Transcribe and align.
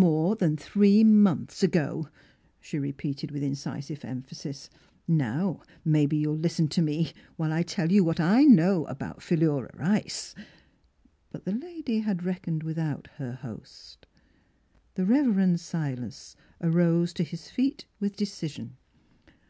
"More 0.00 0.34
than 0.34 0.56
three 0.56 1.04
months 1.04 1.62
ago!" 1.62 2.08
she 2.58 2.78
repeated 2.78 3.28
witii 3.28 3.42
in 3.42 3.52
cisive 3.52 4.02
emphasis. 4.02 4.70
Now 5.06 5.60
maybe 5.84 6.16
you'll 6.16 6.38
listen 6.38 6.68
to 6.68 6.80
me 6.80 7.12
while 7.36 7.52
I 7.52 7.64
tell 7.64 7.92
you 7.92 8.02
what 8.02 8.18
I 8.18 8.44
know 8.44 8.86
about 8.86 9.20
Philura 9.22 9.68
Rice!'' 9.74 10.34
But 11.30 11.44
the 11.44 11.52
lady 11.52 11.98
had 11.98 12.24
reckoned 12.24 12.62
without 12.62 13.08
her 13.18 13.32
host. 13.34 14.06
The 14.94 15.04
Rev. 15.04 15.60
Silas 15.60 16.34
arose 16.62 17.12
to 17.12 17.22
his 17.22 17.50
feet 17.50 17.84
with 18.00 18.16
de 18.16 18.24
cision. 18.24 18.70